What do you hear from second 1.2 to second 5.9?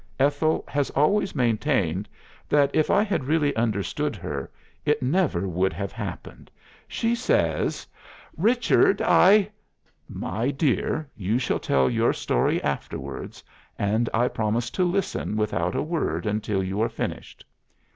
maintained that if I had really understood her, it never would